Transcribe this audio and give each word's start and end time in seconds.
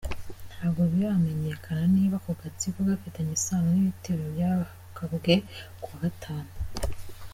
Ntabwo 0.55 0.81
biramenyekana 0.91 1.83
niba 1.95 2.15
ako 2.19 2.31
gatsiko 2.41 2.79
gafitanye 2.89 3.31
isano 3.37 3.67
n’ibitero 3.73 4.23
byagabwe 4.33 5.33
kuwa 5.81 5.97
Gatanu. 6.03 6.51